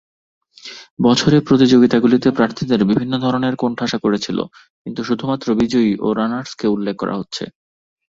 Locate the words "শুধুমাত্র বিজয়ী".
5.03-5.91